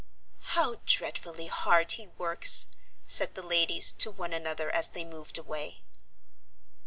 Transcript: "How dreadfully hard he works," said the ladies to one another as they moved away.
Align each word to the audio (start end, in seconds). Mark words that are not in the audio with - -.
"How 0.55 0.81
dreadfully 0.87 1.45
hard 1.45 1.91
he 1.91 2.07
works," 2.07 2.65
said 3.05 3.35
the 3.35 3.43
ladies 3.45 3.91
to 3.91 4.09
one 4.09 4.33
another 4.33 4.71
as 4.71 4.89
they 4.89 5.05
moved 5.05 5.37
away. 5.37 5.83